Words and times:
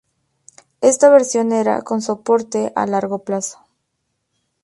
Esta 0.81 1.09
versión 1.11 1.51
era 1.51 1.83
con 1.83 2.01
soporte 2.01 2.73
a 2.75 2.87
largo 2.87 3.19
plazo. 3.23 3.59